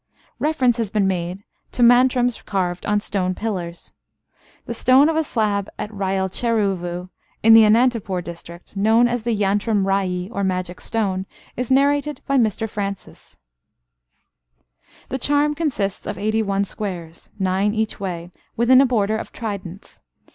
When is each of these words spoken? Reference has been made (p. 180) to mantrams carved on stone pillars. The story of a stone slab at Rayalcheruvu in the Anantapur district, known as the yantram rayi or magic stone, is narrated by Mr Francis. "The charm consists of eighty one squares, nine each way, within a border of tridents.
Reference 0.39 0.77
has 0.77 0.89
been 0.89 1.07
made 1.07 1.43
(p. 1.71 1.77
180) 1.77 1.77
to 1.77 1.83
mantrams 1.83 2.41
carved 2.43 2.87
on 2.87 2.99
stone 2.99 3.35
pillars. 3.35 3.93
The 4.65 4.73
story 4.73 5.03
of 5.07 5.15
a 5.15 5.21
stone 5.23 5.23
slab 5.25 5.69
at 5.77 5.91
Rayalcheruvu 5.91 7.09
in 7.43 7.53
the 7.53 7.61
Anantapur 7.61 8.23
district, 8.23 8.75
known 8.75 9.07
as 9.07 9.21
the 9.21 9.35
yantram 9.39 9.83
rayi 9.85 10.27
or 10.31 10.43
magic 10.43 10.81
stone, 10.81 11.27
is 11.55 11.69
narrated 11.69 12.21
by 12.25 12.37
Mr 12.37 12.67
Francis. 12.67 13.37
"The 15.09 15.19
charm 15.19 15.53
consists 15.53 16.07
of 16.07 16.17
eighty 16.17 16.41
one 16.41 16.63
squares, 16.63 17.29
nine 17.37 17.75
each 17.75 17.99
way, 17.99 18.31
within 18.57 18.81
a 18.81 18.87
border 18.87 19.17
of 19.17 19.31
tridents. 19.31 20.01